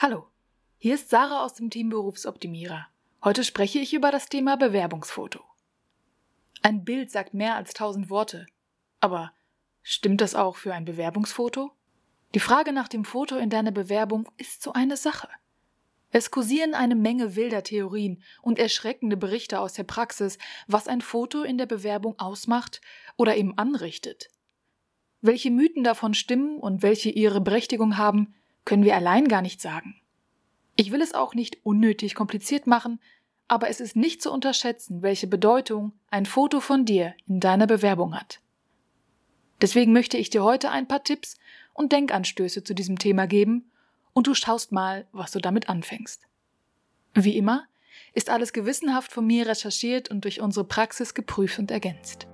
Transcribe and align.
Hallo, 0.00 0.28
hier 0.76 0.94
ist 0.94 1.10
Sarah 1.10 1.44
aus 1.44 1.54
dem 1.54 1.70
Team 1.70 1.88
Berufsoptimierer. 1.88 2.86
Heute 3.24 3.42
spreche 3.42 3.80
ich 3.80 3.92
über 3.92 4.12
das 4.12 4.28
Thema 4.28 4.56
Bewerbungsfoto. 4.56 5.40
Ein 6.62 6.84
Bild 6.84 7.10
sagt 7.10 7.34
mehr 7.34 7.56
als 7.56 7.74
tausend 7.74 8.08
Worte. 8.08 8.46
Aber 9.00 9.32
stimmt 9.82 10.20
das 10.20 10.36
auch 10.36 10.54
für 10.54 10.72
ein 10.72 10.84
Bewerbungsfoto? 10.84 11.72
Die 12.32 12.38
Frage 12.38 12.72
nach 12.72 12.86
dem 12.86 13.04
Foto 13.04 13.38
in 13.38 13.50
deiner 13.50 13.72
Bewerbung 13.72 14.30
ist 14.36 14.62
so 14.62 14.72
eine 14.72 14.96
Sache. 14.96 15.28
Es 16.12 16.30
kursieren 16.30 16.74
eine 16.74 16.94
Menge 16.94 17.34
wilder 17.34 17.64
Theorien 17.64 18.22
und 18.40 18.60
erschreckende 18.60 19.16
Berichte 19.16 19.58
aus 19.58 19.72
der 19.72 19.82
Praxis, 19.82 20.38
was 20.68 20.86
ein 20.86 21.00
Foto 21.00 21.42
in 21.42 21.58
der 21.58 21.66
Bewerbung 21.66 22.16
ausmacht 22.20 22.80
oder 23.16 23.36
eben 23.36 23.58
anrichtet. 23.58 24.28
Welche 25.22 25.50
Mythen 25.50 25.82
davon 25.82 26.14
stimmen 26.14 26.60
und 26.60 26.82
welche 26.82 27.10
ihre 27.10 27.40
Berechtigung 27.40 27.98
haben, 27.98 28.36
können 28.68 28.84
wir 28.84 28.96
allein 28.96 29.28
gar 29.28 29.40
nicht 29.40 29.62
sagen. 29.62 29.94
Ich 30.76 30.92
will 30.92 31.00
es 31.00 31.14
auch 31.14 31.34
nicht 31.34 31.64
unnötig 31.64 32.14
kompliziert 32.14 32.66
machen, 32.66 33.00
aber 33.48 33.70
es 33.70 33.80
ist 33.80 33.96
nicht 33.96 34.20
zu 34.20 34.30
unterschätzen, 34.30 35.00
welche 35.00 35.26
Bedeutung 35.26 35.92
ein 36.10 36.26
Foto 36.26 36.60
von 36.60 36.84
dir 36.84 37.14
in 37.26 37.40
deiner 37.40 37.66
Bewerbung 37.66 38.14
hat. 38.14 38.42
Deswegen 39.62 39.94
möchte 39.94 40.18
ich 40.18 40.28
dir 40.28 40.44
heute 40.44 40.70
ein 40.70 40.86
paar 40.86 41.02
Tipps 41.02 41.38
und 41.72 41.92
Denkanstöße 41.92 42.62
zu 42.62 42.74
diesem 42.74 42.98
Thema 42.98 43.26
geben 43.26 43.70
und 44.12 44.26
du 44.26 44.34
schaust 44.34 44.70
mal, 44.70 45.06
was 45.12 45.30
du 45.30 45.38
damit 45.38 45.70
anfängst. 45.70 46.28
Wie 47.14 47.38
immer 47.38 47.64
ist 48.12 48.28
alles 48.28 48.52
gewissenhaft 48.52 49.12
von 49.12 49.26
mir 49.26 49.46
recherchiert 49.46 50.10
und 50.10 50.24
durch 50.24 50.42
unsere 50.42 50.66
Praxis 50.66 51.14
geprüft 51.14 51.58
und 51.58 51.70
ergänzt. 51.70 52.26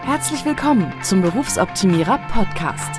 Herzlich 0.00 0.42
willkommen 0.46 0.90
zum 1.02 1.20
Berufsoptimierer 1.20 2.16
Podcast 2.28 2.98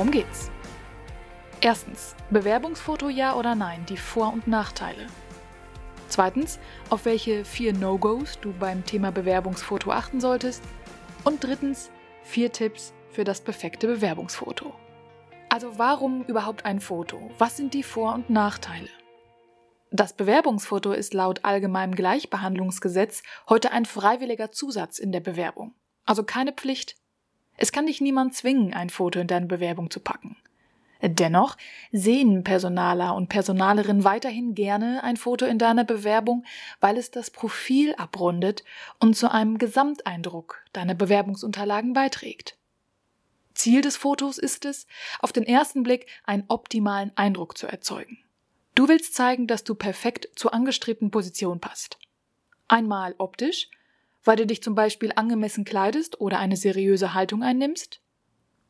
Darum 0.00 0.12
geht's. 0.12 0.50
Erstens, 1.60 2.16
Bewerbungsfoto 2.30 3.10
ja 3.10 3.36
oder 3.36 3.54
nein, 3.54 3.84
die 3.86 3.98
Vor- 3.98 4.32
und 4.32 4.48
Nachteile. 4.48 5.06
Zweitens, 6.08 6.58
auf 6.88 7.04
welche 7.04 7.44
vier 7.44 7.74
No-Gos 7.74 8.40
du 8.40 8.54
beim 8.54 8.82
Thema 8.86 9.12
Bewerbungsfoto 9.12 9.90
achten 9.90 10.18
solltest. 10.18 10.62
Und 11.24 11.44
drittens, 11.44 11.90
vier 12.22 12.50
Tipps 12.50 12.94
für 13.10 13.24
das 13.24 13.42
perfekte 13.42 13.88
Bewerbungsfoto. 13.88 14.72
Also 15.50 15.78
warum 15.78 16.24
überhaupt 16.24 16.64
ein 16.64 16.80
Foto? 16.80 17.30
Was 17.36 17.58
sind 17.58 17.74
die 17.74 17.82
Vor- 17.82 18.14
und 18.14 18.30
Nachteile? 18.30 18.88
Das 19.90 20.14
Bewerbungsfoto 20.14 20.92
ist 20.92 21.12
laut 21.12 21.44
Allgemeinem 21.44 21.94
Gleichbehandlungsgesetz 21.94 23.22
heute 23.50 23.70
ein 23.70 23.84
freiwilliger 23.84 24.50
Zusatz 24.50 24.98
in 24.98 25.12
der 25.12 25.20
Bewerbung. 25.20 25.74
Also 26.06 26.22
keine 26.22 26.54
Pflicht, 26.54 26.96
es 27.60 27.72
kann 27.72 27.86
dich 27.86 28.00
niemand 28.00 28.34
zwingen, 28.34 28.72
ein 28.72 28.88
Foto 28.88 29.20
in 29.20 29.26
deine 29.26 29.46
Bewerbung 29.46 29.90
zu 29.90 30.00
packen. 30.00 30.36
Dennoch 31.02 31.56
sehen 31.92 32.42
Personaler 32.42 33.14
und 33.14 33.28
Personalerinnen 33.28 34.02
weiterhin 34.04 34.54
gerne 34.54 35.04
ein 35.04 35.16
Foto 35.16 35.44
in 35.46 35.58
deiner 35.58 35.84
Bewerbung, 35.84 36.44
weil 36.80 36.96
es 36.96 37.10
das 37.10 37.30
Profil 37.30 37.94
abrundet 37.96 38.64
und 38.98 39.14
zu 39.14 39.30
einem 39.30 39.58
Gesamteindruck 39.58 40.62
deiner 40.72 40.94
Bewerbungsunterlagen 40.94 41.92
beiträgt. 41.92 42.56
Ziel 43.54 43.82
des 43.82 43.96
Fotos 43.96 44.38
ist 44.38 44.64
es, 44.64 44.86
auf 45.20 45.32
den 45.32 45.44
ersten 45.44 45.82
Blick 45.82 46.06
einen 46.24 46.44
optimalen 46.48 47.12
Eindruck 47.14 47.58
zu 47.58 47.66
erzeugen. 47.66 48.18
Du 48.74 48.88
willst 48.88 49.14
zeigen, 49.14 49.46
dass 49.46 49.64
du 49.64 49.74
perfekt 49.74 50.28
zur 50.34 50.54
angestrebten 50.54 51.10
Position 51.10 51.60
passt. 51.60 51.98
Einmal 52.68 53.14
optisch 53.18 53.68
weil 54.24 54.36
du 54.36 54.46
dich 54.46 54.62
zum 54.62 54.74
Beispiel 54.74 55.12
angemessen 55.14 55.64
kleidest 55.64 56.20
oder 56.20 56.38
eine 56.38 56.56
seriöse 56.56 57.14
Haltung 57.14 57.42
einnimmst. 57.42 58.00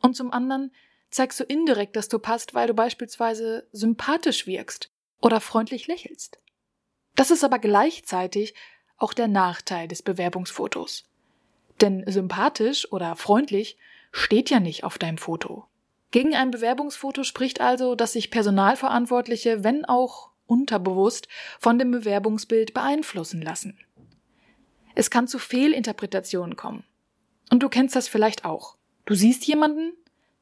Und 0.01 0.17
zum 0.17 0.33
anderen 0.33 0.73
zeigst 1.11 1.41
du 1.41 1.45
indirekt, 1.45 1.97
dass 1.97 2.09
du 2.09 2.19
passt, 2.19 2.55
weil 2.55 2.69
du 2.69 2.75
beispielsweise 2.75 3.67
sympathisch 3.73 4.47
wirkst 4.47 4.91
oder 5.21 5.41
freundlich 5.41 5.87
lächelst. 5.87 6.39
Das 7.17 7.31
ist 7.31 7.45
aber 7.45 7.59
gleichzeitig 7.59 8.55
auch 8.97 9.13
der 9.13 9.29
Nachteil 9.29 9.89
des 9.89 10.03
Bewerbungsfotos. 10.03 11.05
Denn 11.81 12.05
sympathisch 12.07 12.91
oder 12.93 13.17
freundlich 13.17 13.77
steht 14.13 14.51
ja 14.51 14.61
nicht 14.61 14.85
auf 14.85 14.99
deinem 14.99 15.19
Foto. 15.19 15.67
Gegen 16.11 16.35
ein 16.35 16.51
Bewerbungsfoto 16.51 17.25
spricht 17.25 17.61
also, 17.61 17.95
dass 17.95 18.13
sich 18.13 18.31
Personalverantwortliche, 18.31 19.65
wenn 19.65 19.85
auch 19.85 20.31
unterbewusst, 20.47 21.29
von 21.59 21.79
dem 21.79 21.93
Bewerbungsbild 21.93 22.75
beeinflussen 22.75 23.41
lassen. 23.41 23.79
Es 24.95 25.11
kann 25.11 25.29
zu 25.29 25.39
Fehlinterpretationen 25.39 26.57
kommen. 26.57 26.85
Und 27.51 27.63
du 27.63 27.69
kennst 27.69 27.97
das 27.97 28.09
vielleicht 28.09 28.45
auch. 28.45 28.77
Du 29.07 29.15
siehst 29.15 29.47
jemanden, 29.47 29.93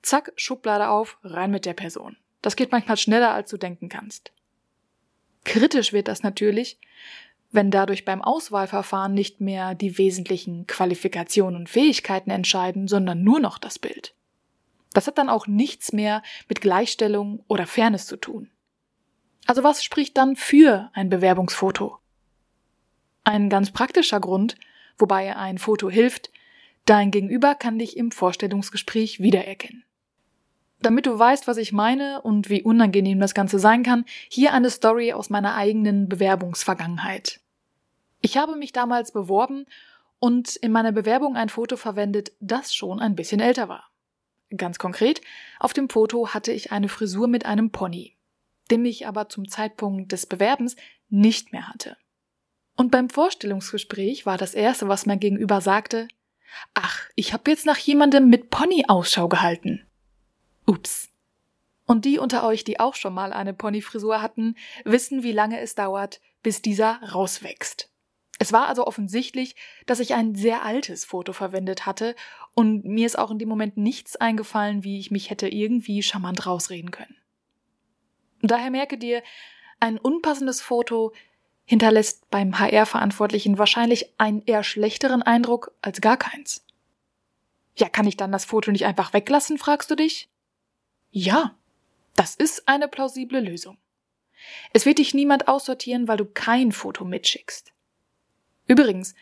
zack, 0.02 0.32
Schublade 0.36 0.88
auf, 0.88 1.18
rein 1.22 1.50
mit 1.50 1.64
der 1.66 1.74
Person. 1.74 2.16
Das 2.42 2.56
geht 2.56 2.72
manchmal 2.72 2.96
schneller, 2.96 3.32
als 3.32 3.50
du 3.50 3.56
denken 3.56 3.88
kannst. 3.88 4.32
Kritisch 5.44 5.92
wird 5.92 6.08
das 6.08 6.22
natürlich, 6.22 6.78
wenn 7.50 7.70
dadurch 7.70 8.04
beim 8.04 8.22
Auswahlverfahren 8.22 9.14
nicht 9.14 9.40
mehr 9.40 9.74
die 9.74 9.96
wesentlichen 9.96 10.66
Qualifikationen 10.66 11.56
und 11.56 11.68
Fähigkeiten 11.68 12.30
entscheiden, 12.30 12.88
sondern 12.88 13.22
nur 13.22 13.40
noch 13.40 13.58
das 13.58 13.78
Bild. 13.78 14.14
Das 14.92 15.06
hat 15.06 15.18
dann 15.18 15.28
auch 15.28 15.46
nichts 15.46 15.92
mehr 15.92 16.22
mit 16.48 16.60
Gleichstellung 16.60 17.44
oder 17.48 17.66
Fairness 17.66 18.06
zu 18.06 18.16
tun. 18.16 18.50
Also 19.46 19.62
was 19.62 19.82
spricht 19.82 20.16
dann 20.16 20.36
für 20.36 20.90
ein 20.92 21.08
Bewerbungsfoto? 21.08 21.98
Ein 23.24 23.48
ganz 23.48 23.70
praktischer 23.70 24.20
Grund, 24.20 24.56
wobei 24.96 25.36
ein 25.36 25.58
Foto 25.58 25.90
hilft, 25.90 26.30
dein 26.84 27.10
Gegenüber 27.10 27.54
kann 27.54 27.78
dich 27.78 27.96
im 27.96 28.10
Vorstellungsgespräch 28.10 29.20
wiedererkennen. 29.20 29.84
Damit 30.80 31.06
du 31.06 31.18
weißt, 31.18 31.46
was 31.46 31.56
ich 31.56 31.72
meine 31.72 32.22
und 32.22 32.48
wie 32.50 32.62
unangenehm 32.62 33.18
das 33.18 33.34
Ganze 33.34 33.58
sein 33.58 33.82
kann, 33.82 34.04
hier 34.28 34.52
eine 34.52 34.70
Story 34.70 35.12
aus 35.12 35.28
meiner 35.28 35.56
eigenen 35.56 36.08
Bewerbungsvergangenheit. 36.08 37.40
Ich 38.20 38.36
habe 38.36 38.56
mich 38.56 38.72
damals 38.72 39.12
beworben 39.12 39.66
und 40.20 40.56
in 40.56 40.72
meiner 40.72 40.92
Bewerbung 40.92 41.36
ein 41.36 41.48
Foto 41.48 41.76
verwendet, 41.76 42.32
das 42.40 42.74
schon 42.74 43.00
ein 43.00 43.16
bisschen 43.16 43.40
älter 43.40 43.68
war. 43.68 43.90
Ganz 44.56 44.78
konkret, 44.78 45.20
auf 45.58 45.72
dem 45.72 45.88
Foto 45.88 46.28
hatte 46.32 46.52
ich 46.52 46.72
eine 46.72 46.88
Frisur 46.88 47.28
mit 47.28 47.44
einem 47.44 47.70
Pony, 47.70 48.16
den 48.70 48.84
ich 48.84 49.06
aber 49.06 49.28
zum 49.28 49.48
Zeitpunkt 49.48 50.12
des 50.12 50.26
Bewerbens 50.26 50.76
nicht 51.10 51.52
mehr 51.52 51.68
hatte. 51.68 51.96
Und 52.78 52.92
beim 52.92 53.10
Vorstellungsgespräch 53.10 54.24
war 54.24 54.38
das 54.38 54.54
Erste, 54.54 54.86
was 54.86 55.04
mein 55.04 55.18
Gegenüber 55.18 55.60
sagte, 55.60 56.06
ach, 56.74 57.08
ich 57.16 57.32
habe 57.32 57.50
jetzt 57.50 57.66
nach 57.66 57.76
jemandem 57.76 58.28
mit 58.28 58.50
Pony 58.50 58.84
Ausschau 58.86 59.26
gehalten. 59.26 59.84
Ups. 60.64 61.08
Und 61.86 62.04
die 62.04 62.20
unter 62.20 62.46
euch, 62.46 62.62
die 62.62 62.78
auch 62.78 62.94
schon 62.94 63.14
mal 63.14 63.32
eine 63.32 63.52
Ponyfrisur 63.52 64.22
hatten, 64.22 64.54
wissen, 64.84 65.24
wie 65.24 65.32
lange 65.32 65.58
es 65.58 65.74
dauert, 65.74 66.20
bis 66.44 66.62
dieser 66.62 67.02
rauswächst. 67.02 67.90
Es 68.38 68.52
war 68.52 68.68
also 68.68 68.86
offensichtlich, 68.86 69.56
dass 69.86 69.98
ich 69.98 70.14
ein 70.14 70.36
sehr 70.36 70.62
altes 70.62 71.04
Foto 71.04 71.32
verwendet 71.32 71.84
hatte 71.84 72.14
und 72.54 72.84
mir 72.84 73.06
ist 73.06 73.18
auch 73.18 73.32
in 73.32 73.40
dem 73.40 73.48
Moment 73.48 73.76
nichts 73.76 74.14
eingefallen, 74.14 74.84
wie 74.84 75.00
ich 75.00 75.10
mich 75.10 75.30
hätte 75.30 75.48
irgendwie 75.48 76.00
charmant 76.04 76.46
rausreden 76.46 76.92
können. 76.92 77.16
Daher 78.40 78.70
merke 78.70 78.98
dir, 78.98 79.24
ein 79.80 79.98
unpassendes 79.98 80.60
Foto 80.60 81.12
hinterlässt 81.68 82.30
beim 82.30 82.58
HR-Verantwortlichen 82.58 83.58
wahrscheinlich 83.58 84.14
einen 84.16 84.42
eher 84.46 84.64
schlechteren 84.64 85.22
Eindruck 85.22 85.72
als 85.82 86.00
gar 86.00 86.16
keins. 86.16 86.64
Ja, 87.76 87.90
kann 87.90 88.06
ich 88.06 88.16
dann 88.16 88.32
das 88.32 88.46
Foto 88.46 88.72
nicht 88.72 88.86
einfach 88.86 89.12
weglassen, 89.12 89.58
fragst 89.58 89.90
du 89.90 89.94
dich? 89.94 90.30
Ja, 91.10 91.54
das 92.16 92.34
ist 92.34 92.68
eine 92.68 92.88
plausible 92.88 93.40
Lösung. 93.40 93.76
Es 94.72 94.86
wird 94.86 94.96
dich 94.96 95.12
niemand 95.12 95.46
aussortieren, 95.46 96.08
weil 96.08 96.16
du 96.16 96.24
kein 96.24 96.72
Foto 96.72 97.04
mitschickst. 97.04 97.70
Übrigens, 98.66 99.14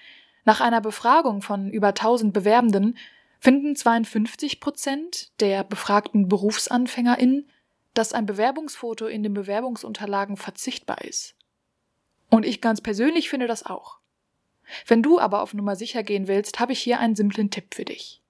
nach 0.44 0.60
einer 0.60 0.80
Befragung 0.80 1.42
von 1.42 1.68
über 1.68 1.88
1000 1.88 2.32
Bewerbenden 2.32 2.96
finden 3.40 3.74
52 3.74 4.60
Prozent 4.60 5.32
der 5.40 5.64
befragten 5.64 6.28
BerufsanfängerInnen, 6.28 7.50
dass 7.92 8.12
ein 8.12 8.24
Bewerbungsfoto 8.24 9.06
in 9.06 9.24
den 9.24 9.34
Bewerbungsunterlagen 9.34 10.36
verzichtbar 10.36 11.02
ist. 11.02 11.34
Und 12.30 12.44
ich 12.44 12.60
ganz 12.60 12.80
persönlich 12.80 13.28
finde 13.28 13.46
das 13.46 13.64
auch. 13.64 13.98
Wenn 14.86 15.02
du 15.02 15.18
aber 15.18 15.42
auf 15.42 15.54
Nummer 15.54 15.76
sicher 15.76 16.02
gehen 16.02 16.26
willst, 16.26 16.58
habe 16.58 16.72
ich 16.72 16.80
hier 16.80 16.98
einen 16.98 17.14
simplen 17.14 17.50
Tipp 17.50 17.74
für 17.74 17.84
dich. 17.84 18.22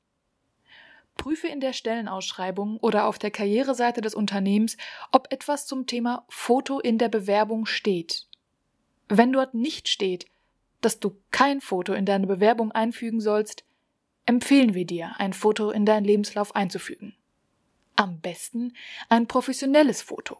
Prüfe 1.17 1.49
in 1.49 1.61
der 1.61 1.73
Stellenausschreibung 1.73 2.77
oder 2.79 3.07
auf 3.07 3.19
der 3.19 3.31
Karriereseite 3.31 4.03
des 4.03 4.15
Unternehmens, 4.15 4.77
ob 5.13 5.33
etwas 5.33 5.67
zum 5.67 5.87
Thema 5.87 6.27
Foto 6.29 6.79
in 6.79 6.99
der 6.99 7.09
Bewerbung 7.09 7.65
steht. 7.65 8.27
Wenn 9.09 9.33
dort 9.33 9.55
nicht 9.55 9.89
steht, 9.89 10.27
dass 10.83 11.01
du 11.01 11.17
kein 11.31 11.61
Foto 11.61 11.95
in 11.95 12.05
deine 12.05 12.27
Bewerbung 12.27 12.71
einfügen 12.71 13.21
sollst, 13.21 13.65
empfehlen 14.27 14.75
wir 14.75 14.85
dir, 14.85 15.15
ein 15.19 15.33
Foto 15.33 15.71
in 15.71 15.87
deinen 15.87 16.05
Lebenslauf 16.05 16.55
einzufügen. 16.55 17.17
Am 17.95 18.21
besten 18.21 18.75
ein 19.09 19.27
professionelles 19.27 20.03
Foto. 20.03 20.37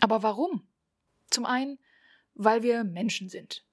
Aber 0.00 0.22
warum? 0.22 0.62
Zum 1.30 1.46
einen, 1.46 1.78
weil 2.38 2.62
wir 2.62 2.84
Menschen 2.84 3.28
sind 3.28 3.64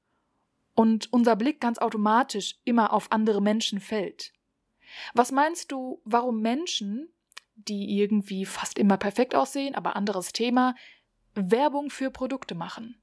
und 0.75 1.11
unser 1.11 1.35
Blick 1.35 1.61
ganz 1.61 1.79
automatisch 1.79 2.57
immer 2.65 2.91
auf 2.91 3.11
andere 3.11 3.41
Menschen 3.41 3.79
fällt. 3.79 4.33
Was 5.13 5.31
meinst 5.31 5.71
du, 5.71 6.01
warum 6.03 6.41
Menschen, 6.41 7.09
die 7.55 7.97
irgendwie 7.97 8.45
fast 8.45 8.77
immer 8.77 8.97
perfekt 8.97 9.33
aussehen, 9.33 9.73
aber 9.73 9.95
anderes 9.95 10.33
Thema, 10.33 10.75
Werbung 11.33 11.89
für 11.89 12.11
Produkte 12.11 12.55
machen? 12.55 12.97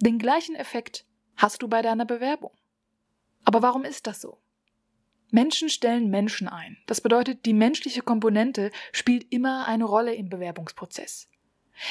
Den 0.00 0.18
gleichen 0.18 0.56
Effekt 0.56 1.06
hast 1.36 1.62
du 1.62 1.68
bei 1.68 1.80
deiner 1.80 2.04
Bewerbung. 2.04 2.52
Aber 3.44 3.62
warum 3.62 3.84
ist 3.84 4.06
das 4.06 4.20
so? 4.20 4.38
Menschen 5.30 5.68
stellen 5.68 6.10
Menschen 6.10 6.48
ein. 6.48 6.76
Das 6.86 7.00
bedeutet, 7.00 7.44
die 7.46 7.54
menschliche 7.54 8.02
Komponente 8.02 8.70
spielt 8.92 9.32
immer 9.32 9.66
eine 9.66 9.84
Rolle 9.84 10.14
im 10.14 10.28
Bewerbungsprozess. 10.28 11.28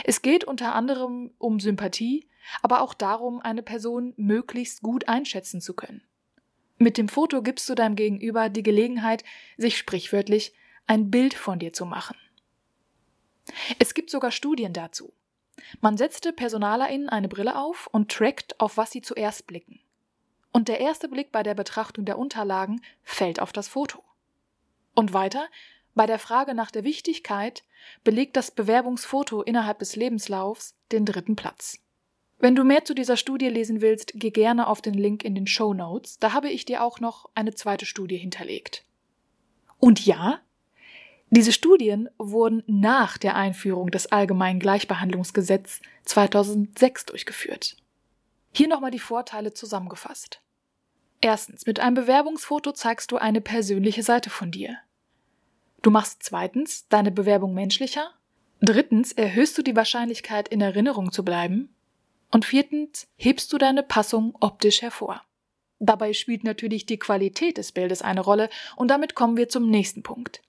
Es 0.05 0.21
geht 0.21 0.45
unter 0.45 0.75
anderem 0.75 1.31
um 1.37 1.59
Sympathie, 1.59 2.29
aber 2.61 2.81
auch 2.81 2.93
darum, 2.93 3.39
eine 3.41 3.63
Person 3.63 4.13
möglichst 4.17 4.81
gut 4.81 5.07
einschätzen 5.07 5.61
zu 5.61 5.73
können. 5.73 6.03
Mit 6.77 6.97
dem 6.97 7.07
Foto 7.07 7.41
gibst 7.41 7.69
du 7.69 7.75
deinem 7.75 7.95
Gegenüber 7.95 8.49
die 8.49 8.63
Gelegenheit, 8.63 9.23
sich 9.57 9.77
sprichwörtlich 9.77 10.53
ein 10.87 11.11
Bild 11.11 11.33
von 11.33 11.59
dir 11.59 11.73
zu 11.73 11.85
machen. 11.85 12.17
Es 13.79 13.93
gibt 13.93 14.09
sogar 14.09 14.31
Studien 14.31 14.73
dazu. 14.73 15.13
Man 15.81 15.97
setzte 15.97 16.33
PersonalerInnen 16.33 17.09
eine 17.09 17.27
Brille 17.27 17.57
auf 17.57 17.87
und 17.87 18.11
trackt, 18.11 18.59
auf 18.59 18.77
was 18.77 18.91
sie 18.91 19.01
zuerst 19.01 19.47
blicken. 19.47 19.79
Und 20.51 20.67
der 20.67 20.79
erste 20.79 21.09
Blick 21.09 21.31
bei 21.31 21.43
der 21.43 21.55
Betrachtung 21.55 22.05
der 22.05 22.17
Unterlagen 22.17 22.81
fällt 23.01 23.39
auf 23.39 23.51
das 23.51 23.67
Foto. 23.67 24.03
Und 24.93 25.13
weiter, 25.13 25.47
bei 25.95 26.05
der 26.05 26.19
Frage 26.19 26.53
nach 26.53 26.71
der 26.71 26.83
Wichtigkeit 26.83 27.63
belegt 28.03 28.35
das 28.35 28.51
Bewerbungsfoto 28.51 29.41
innerhalb 29.41 29.79
des 29.79 29.95
Lebenslaufs 29.95 30.75
den 30.91 31.05
dritten 31.05 31.35
Platz. 31.35 31.82
Wenn 32.43 32.55
du 32.55 32.65
mehr 32.65 32.83
zu 32.83 32.93
dieser 32.93 33.15
Studie 33.15 33.47
lesen 33.47 33.79
willst, 33.79 34.11
geh 34.15 34.29
gerne 34.29 34.67
auf 34.67 34.81
den 34.81 34.95
Link 34.95 35.23
in 35.23 35.33
den 35.33 35.47
Show 35.47 35.73
Notes. 35.73 36.19
Da 36.19 36.33
habe 36.33 36.49
ich 36.49 36.65
dir 36.65 36.83
auch 36.83 36.99
noch 36.99 37.29
eine 37.35 37.55
zweite 37.55 37.85
Studie 37.85 38.17
hinterlegt. 38.17 38.83
Und 39.79 40.05
ja, 40.05 40.41
diese 41.29 41.53
Studien 41.53 42.09
wurden 42.17 42.61
nach 42.67 43.17
der 43.17 43.37
Einführung 43.37 43.91
des 43.91 44.11
Allgemeinen 44.11 44.59
Gleichbehandlungsgesetzes 44.59 45.79
2006 46.03 47.05
durchgeführt. 47.05 47.77
Hier 48.51 48.67
nochmal 48.67 48.91
die 48.91 48.99
Vorteile 48.99 49.53
zusammengefasst. 49.53 50.41
Erstens, 51.21 51.65
mit 51.65 51.79
einem 51.79 51.95
Bewerbungsfoto 51.95 52.73
zeigst 52.73 53.13
du 53.13 53.15
eine 53.15 53.39
persönliche 53.39 54.03
Seite 54.03 54.29
von 54.29 54.51
dir. 54.51 54.75
Du 55.81 55.91
machst 55.91 56.23
zweitens 56.23 56.89
deine 56.89 57.11
Bewerbung 57.11 57.53
menschlicher. 57.53 58.11
Drittens 58.59 59.13
erhöhst 59.13 59.57
du 59.57 59.61
die 59.61 59.77
Wahrscheinlichkeit, 59.77 60.49
in 60.49 60.59
Erinnerung 60.59 61.13
zu 61.13 61.23
bleiben. 61.23 61.72
Und 62.33 62.45
viertens 62.45 63.07
hebst 63.15 63.53
du 63.53 63.59
deine 63.59 63.83
Passung 63.83 64.35
optisch 64.39 64.81
hervor. 64.81 65.21
Dabei 65.77 66.13
spielt 66.13 66.43
natürlich 66.43 66.87
die 66.87 66.97
Qualität 66.97 67.59
des 67.59 67.71
Bildes 67.71 68.01
eine 68.01 68.21
Rolle 68.21 68.49
und 68.75 68.87
damit 68.87 69.13
kommen 69.13 69.37
wir 69.37 69.49
zum 69.49 69.69
nächsten 69.69 70.01
Punkt. 70.01 70.41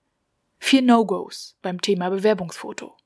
Vier 0.57 0.81
No-Gos 0.81 1.59
beim 1.61 1.79
Thema 1.79 2.09
Bewerbungsfoto. 2.09 2.97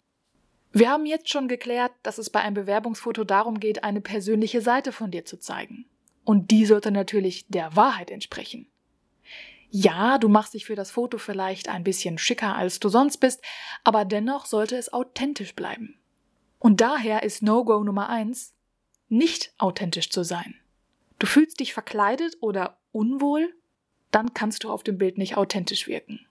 Wir 0.71 0.89
haben 0.89 1.05
jetzt 1.05 1.27
schon 1.27 1.49
geklärt, 1.49 1.91
dass 2.03 2.19
es 2.19 2.29
bei 2.29 2.39
einem 2.39 2.53
Bewerbungsfoto 2.53 3.25
darum 3.25 3.59
geht, 3.59 3.83
eine 3.83 3.99
persönliche 3.99 4.61
Seite 4.61 4.93
von 4.93 5.11
dir 5.11 5.25
zu 5.25 5.41
zeigen. 5.41 5.85
Und 6.23 6.49
die 6.49 6.65
sollte 6.65 6.91
natürlich 6.91 7.49
der 7.49 7.75
Wahrheit 7.75 8.09
entsprechen. 8.09 8.71
Ja, 9.69 10.19
du 10.19 10.29
machst 10.29 10.53
dich 10.53 10.63
für 10.63 10.75
das 10.75 10.89
Foto 10.89 11.17
vielleicht 11.17 11.67
ein 11.67 11.83
bisschen 11.83 12.17
schicker, 12.17 12.55
als 12.55 12.79
du 12.79 12.87
sonst 12.87 13.17
bist, 13.17 13.43
aber 13.83 14.05
dennoch 14.05 14.45
sollte 14.45 14.77
es 14.77 14.93
authentisch 14.93 15.53
bleiben. 15.53 15.99
Und 16.59 16.79
daher 16.79 17.23
ist 17.23 17.43
No-Go 17.43 17.83
Nummer 17.83 18.07
eins 18.07 18.53
nicht 19.09 19.53
authentisch 19.57 20.09
zu 20.09 20.23
sein. 20.23 20.55
Du 21.19 21.27
fühlst 21.27 21.59
dich 21.59 21.73
verkleidet 21.73 22.37
oder 22.39 22.77
unwohl, 22.91 23.53
dann 24.11 24.33
kannst 24.33 24.63
du 24.63 24.71
auf 24.71 24.83
dem 24.83 24.97
Bild 24.97 25.17
nicht 25.17 25.37
authentisch 25.37 25.87
wirken. 25.87 26.25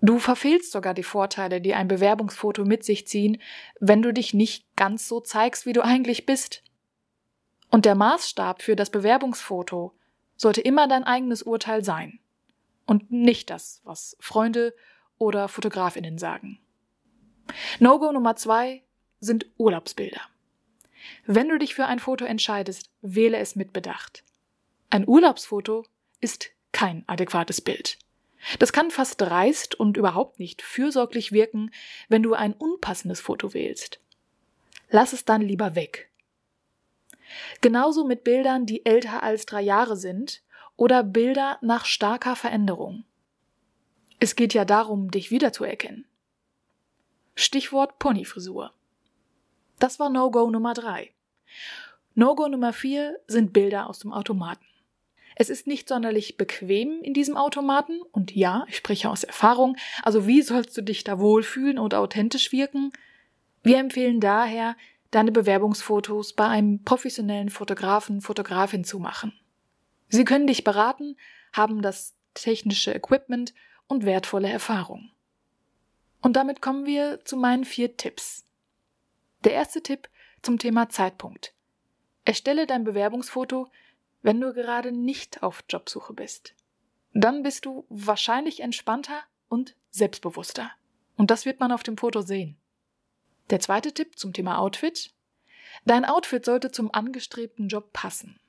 Du 0.00 0.18
verfehlst 0.18 0.70
sogar 0.70 0.92
die 0.92 1.02
Vorteile, 1.02 1.60
die 1.60 1.74
ein 1.74 1.88
Bewerbungsfoto 1.88 2.64
mit 2.64 2.84
sich 2.84 3.06
ziehen, 3.06 3.40
wenn 3.80 4.02
du 4.02 4.12
dich 4.12 4.34
nicht 4.34 4.66
ganz 4.76 5.08
so 5.08 5.20
zeigst, 5.20 5.64
wie 5.64 5.72
du 5.72 5.82
eigentlich 5.82 6.26
bist. 6.26 6.62
Und 7.70 7.86
der 7.86 7.94
Maßstab 7.94 8.62
für 8.62 8.76
das 8.76 8.90
Bewerbungsfoto 8.90 9.94
sollte 10.36 10.60
immer 10.60 10.88
dein 10.88 11.04
eigenes 11.04 11.42
Urteil 11.42 11.82
sein 11.82 12.20
und 12.86 13.10
nicht 13.10 13.50
das, 13.50 13.80
was 13.84 14.16
Freunde 14.20 14.74
oder 15.16 15.48
Fotografinnen 15.48 16.18
sagen. 16.18 16.58
No-Go 17.78 18.12
Nummer 18.12 18.36
zwei 18.36 18.82
sind 19.20 19.46
Urlaubsbilder. 19.56 20.20
Wenn 21.26 21.48
du 21.48 21.58
dich 21.58 21.74
für 21.74 21.86
ein 21.86 21.98
Foto 21.98 22.24
entscheidest, 22.24 22.90
wähle 23.02 23.38
es 23.38 23.56
mit 23.56 23.72
Bedacht. 23.72 24.24
Ein 24.90 25.08
Urlaubsfoto 25.08 25.84
ist 26.20 26.50
kein 26.72 27.04
adäquates 27.06 27.60
Bild. 27.60 27.98
Das 28.58 28.72
kann 28.72 28.90
fast 28.90 29.20
dreist 29.20 29.74
und 29.74 29.96
überhaupt 29.96 30.38
nicht 30.38 30.62
fürsorglich 30.62 31.32
wirken, 31.32 31.70
wenn 32.08 32.22
du 32.22 32.34
ein 32.34 32.52
unpassendes 32.52 33.20
Foto 33.20 33.54
wählst. 33.54 34.00
Lass 34.90 35.12
es 35.12 35.24
dann 35.24 35.40
lieber 35.40 35.74
weg. 35.74 36.10
Genauso 37.60 38.04
mit 38.04 38.22
Bildern, 38.22 38.66
die 38.66 38.84
älter 38.84 39.22
als 39.22 39.46
drei 39.46 39.62
Jahre 39.62 39.96
sind 39.96 40.42
oder 40.76 41.02
Bilder 41.02 41.58
nach 41.62 41.86
starker 41.86 42.36
Veränderung. 42.36 43.04
Es 44.20 44.36
geht 44.36 44.54
ja 44.54 44.64
darum, 44.64 45.10
dich 45.10 45.30
wiederzuerkennen. 45.30 46.06
Stichwort 47.34 47.98
Ponyfrisur. 47.98 48.72
Das 49.78 49.98
war 49.98 50.10
No-Go 50.10 50.50
Nummer 50.50 50.74
drei. 50.74 51.10
No-Go 52.14 52.48
Nummer 52.48 52.72
vier 52.72 53.18
sind 53.26 53.52
Bilder 53.52 53.88
aus 53.88 53.98
dem 53.98 54.12
Automaten. 54.12 54.64
Es 55.36 55.50
ist 55.50 55.66
nicht 55.66 55.88
sonderlich 55.88 56.36
bequem 56.36 57.00
in 57.02 57.12
diesem 57.12 57.36
Automaten 57.36 58.00
und 58.12 58.34
ja, 58.34 58.64
ich 58.68 58.76
spreche 58.76 59.10
aus 59.10 59.24
Erfahrung, 59.24 59.76
also 60.02 60.26
wie 60.26 60.42
sollst 60.42 60.76
du 60.76 60.82
dich 60.82 61.02
da 61.02 61.18
wohlfühlen 61.18 61.78
und 61.78 61.94
authentisch 61.94 62.52
wirken? 62.52 62.92
Wir 63.62 63.78
empfehlen 63.78 64.20
daher, 64.20 64.76
deine 65.10 65.32
Bewerbungsfotos 65.32 66.34
bei 66.34 66.46
einem 66.46 66.82
professionellen 66.84 67.48
Fotografen, 67.48 68.20
Fotografin 68.20 68.84
zu 68.84 68.98
machen. 68.98 69.32
Sie 70.08 70.24
können 70.24 70.46
dich 70.46 70.62
beraten, 70.64 71.16
haben 71.52 71.82
das 71.82 72.14
technische 72.34 72.92
Equipment 72.92 73.54
und 73.86 74.04
wertvolle 74.04 74.48
Erfahrung. 74.48 75.10
Und 76.20 76.36
damit 76.36 76.60
kommen 76.60 76.86
wir 76.86 77.24
zu 77.24 77.36
meinen 77.36 77.64
vier 77.64 77.96
Tipps. 77.96 78.43
Der 79.44 79.52
erste 79.52 79.82
Tipp 79.82 80.08
zum 80.40 80.58
Thema 80.58 80.88
Zeitpunkt. 80.88 81.52
Erstelle 82.24 82.66
dein 82.66 82.84
Bewerbungsfoto, 82.84 83.68
wenn 84.22 84.40
du 84.40 84.54
gerade 84.54 84.90
nicht 84.90 85.42
auf 85.42 85.64
Jobsuche 85.68 86.14
bist. 86.14 86.54
Dann 87.12 87.42
bist 87.42 87.66
du 87.66 87.84
wahrscheinlich 87.90 88.60
entspannter 88.60 89.22
und 89.48 89.76
selbstbewusster. 89.90 90.70
Und 91.16 91.30
das 91.30 91.44
wird 91.44 91.60
man 91.60 91.72
auf 91.72 91.82
dem 91.82 91.98
Foto 91.98 92.22
sehen. 92.22 92.56
Der 93.50 93.60
zweite 93.60 93.92
Tipp 93.92 94.18
zum 94.18 94.32
Thema 94.32 94.58
Outfit. 94.58 95.12
Dein 95.84 96.06
Outfit 96.06 96.46
sollte 96.46 96.70
zum 96.70 96.92
angestrebten 96.94 97.68
Job 97.68 97.92
passen. 97.92 98.40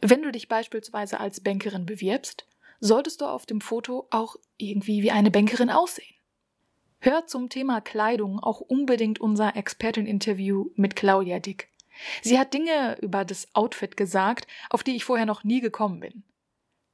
Wenn 0.00 0.22
du 0.22 0.32
dich 0.32 0.48
beispielsweise 0.48 1.20
als 1.20 1.40
Bankerin 1.40 1.86
bewirbst, 1.86 2.48
solltest 2.80 3.20
du 3.20 3.26
auf 3.26 3.46
dem 3.46 3.60
Foto 3.60 4.08
auch 4.10 4.34
irgendwie 4.56 5.04
wie 5.04 5.12
eine 5.12 5.30
Bankerin 5.30 5.70
aussehen. 5.70 6.14
Hör 7.04 7.26
zum 7.26 7.50
Thema 7.50 7.82
Kleidung 7.82 8.40
auch 8.40 8.60
unbedingt 8.60 9.20
unser 9.20 9.56
Expertin-Interview 9.56 10.70
mit 10.74 10.96
Claudia 10.96 11.38
Dick. 11.38 11.68
Sie 12.22 12.38
hat 12.38 12.54
Dinge 12.54 12.96
über 13.02 13.26
das 13.26 13.46
Outfit 13.54 13.98
gesagt, 13.98 14.46
auf 14.70 14.82
die 14.82 14.96
ich 14.96 15.04
vorher 15.04 15.26
noch 15.26 15.44
nie 15.44 15.60
gekommen 15.60 16.00
bin. 16.00 16.22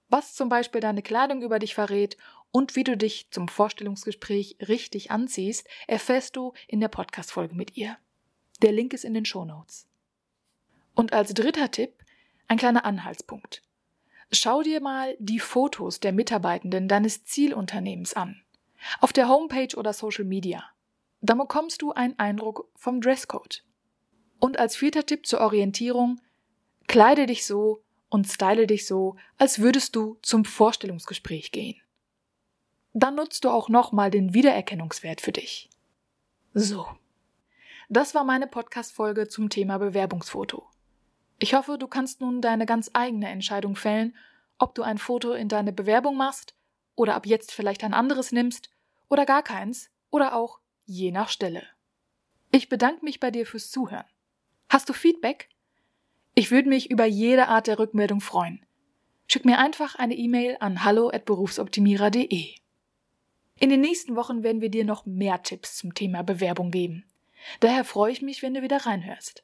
Was 0.08 0.34
zum 0.34 0.48
Beispiel 0.48 0.80
deine 0.80 1.02
Kleidung 1.02 1.42
über 1.42 1.60
dich 1.60 1.76
verrät 1.76 2.16
und 2.50 2.74
wie 2.74 2.82
du 2.82 2.96
dich 2.96 3.30
zum 3.30 3.46
Vorstellungsgespräch 3.46 4.56
richtig 4.66 5.12
anziehst, 5.12 5.68
erfährst 5.86 6.34
du 6.34 6.54
in 6.66 6.80
der 6.80 6.88
Podcast-Folge 6.88 7.54
mit 7.54 7.76
ihr. 7.76 7.96
Der 8.62 8.72
Link 8.72 8.92
ist 8.92 9.04
in 9.04 9.14
den 9.14 9.26
Show 9.26 9.44
Notes. 9.44 9.86
Und 10.96 11.12
als 11.12 11.34
dritter 11.34 11.70
Tipp 11.70 11.92
ein 12.48 12.58
kleiner 12.58 12.84
Anhaltspunkt. 12.84 13.62
Schau 14.32 14.62
dir 14.62 14.80
mal 14.80 15.16
die 15.20 15.38
Fotos 15.38 16.00
der 16.00 16.10
Mitarbeitenden 16.10 16.88
deines 16.88 17.24
Zielunternehmens 17.26 18.14
an 18.14 18.42
auf 19.00 19.12
der 19.12 19.28
Homepage 19.28 19.76
oder 19.76 19.92
Social 19.92 20.24
Media. 20.24 20.64
Dann 21.20 21.38
bekommst 21.38 21.82
du 21.82 21.92
einen 21.92 22.18
Eindruck 22.18 22.70
vom 22.74 23.00
Dresscode. 23.00 23.64
Und 24.38 24.58
als 24.58 24.76
vierter 24.76 25.04
Tipp 25.04 25.26
zur 25.26 25.40
Orientierung, 25.40 26.20
kleide 26.86 27.26
dich 27.26 27.46
so 27.46 27.82
und 28.08 28.26
style 28.26 28.66
dich 28.66 28.86
so, 28.86 29.16
als 29.36 29.58
würdest 29.58 29.94
du 29.96 30.18
zum 30.22 30.44
Vorstellungsgespräch 30.44 31.52
gehen. 31.52 31.80
Dann 32.92 33.14
nutzt 33.14 33.44
du 33.44 33.50
auch 33.50 33.68
nochmal 33.68 34.10
den 34.10 34.34
Wiedererkennungswert 34.34 35.20
für 35.20 35.32
dich. 35.32 35.70
So. 36.54 36.86
Das 37.88 38.14
war 38.14 38.24
meine 38.24 38.46
Podcast-Folge 38.46 39.28
zum 39.28 39.50
Thema 39.50 39.78
Bewerbungsfoto. 39.78 40.66
Ich 41.38 41.54
hoffe, 41.54 41.78
du 41.78 41.86
kannst 41.86 42.20
nun 42.20 42.40
deine 42.40 42.66
ganz 42.66 42.90
eigene 42.92 43.28
Entscheidung 43.28 43.76
fällen, 43.76 44.16
ob 44.58 44.74
du 44.74 44.82
ein 44.82 44.98
Foto 44.98 45.32
in 45.32 45.48
deine 45.48 45.72
Bewerbung 45.72 46.16
machst 46.16 46.54
oder 47.00 47.14
ab 47.14 47.24
jetzt 47.24 47.50
vielleicht 47.50 47.82
ein 47.82 47.94
anderes 47.94 48.30
nimmst 48.30 48.68
oder 49.08 49.24
gar 49.24 49.42
keins 49.42 49.88
oder 50.10 50.34
auch 50.34 50.60
je 50.84 51.10
nach 51.12 51.30
Stelle. 51.30 51.66
Ich 52.52 52.68
bedanke 52.68 53.06
mich 53.06 53.20
bei 53.20 53.30
dir 53.30 53.46
fürs 53.46 53.70
Zuhören. 53.70 54.04
Hast 54.68 54.86
du 54.90 54.92
Feedback? 54.92 55.48
Ich 56.34 56.50
würde 56.50 56.68
mich 56.68 56.90
über 56.90 57.06
jede 57.06 57.48
Art 57.48 57.68
der 57.68 57.78
Rückmeldung 57.78 58.20
freuen. 58.20 58.66
Schick 59.26 59.46
mir 59.46 59.58
einfach 59.58 59.94
eine 59.94 60.14
E-Mail 60.14 60.58
an 60.60 60.84
hallo@berufsoptimierer.de. 60.84 62.54
In 63.58 63.70
den 63.70 63.80
nächsten 63.80 64.14
Wochen 64.14 64.42
werden 64.42 64.60
wir 64.60 64.70
dir 64.70 64.84
noch 64.84 65.06
mehr 65.06 65.42
Tipps 65.42 65.78
zum 65.78 65.94
Thema 65.94 66.22
Bewerbung 66.22 66.70
geben. 66.70 67.06
Daher 67.60 67.84
freue 67.84 68.12
ich 68.12 68.20
mich, 68.20 68.42
wenn 68.42 68.52
du 68.52 68.60
wieder 68.60 68.84
reinhörst. 68.84 69.42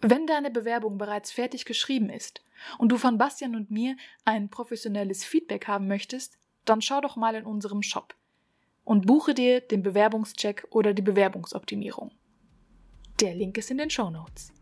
Wenn 0.00 0.26
deine 0.26 0.50
Bewerbung 0.50 0.98
bereits 0.98 1.30
fertig 1.30 1.64
geschrieben 1.64 2.10
ist 2.10 2.42
und 2.78 2.90
du 2.90 2.98
von 2.98 3.16
Bastian 3.16 3.54
und 3.54 3.70
mir 3.70 3.96
ein 4.24 4.48
professionelles 4.48 5.24
Feedback 5.24 5.68
haben 5.68 5.86
möchtest, 5.86 6.37
dann 6.68 6.82
schau 6.82 7.00
doch 7.00 7.16
mal 7.16 7.34
in 7.34 7.44
unserem 7.44 7.82
Shop 7.82 8.14
und 8.84 9.06
buche 9.06 9.34
dir 9.34 9.60
den 9.60 9.82
Bewerbungscheck 9.82 10.66
oder 10.70 10.94
die 10.94 11.02
Bewerbungsoptimierung. 11.02 12.10
Der 13.20 13.34
Link 13.34 13.58
ist 13.58 13.70
in 13.70 13.78
den 13.78 13.90
Show 13.90 14.10
Notes. 14.10 14.52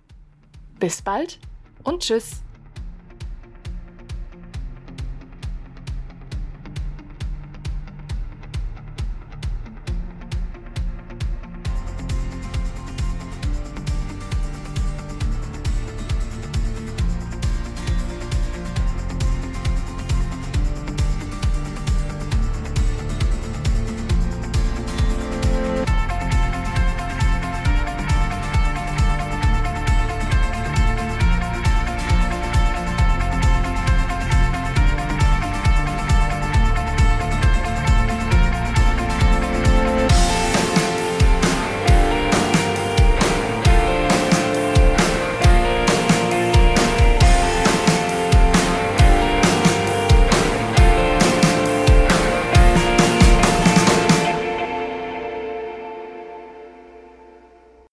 Bis 0.79 1.03
bald 1.03 1.39
und 1.85 2.03
tschüss! 2.03 2.46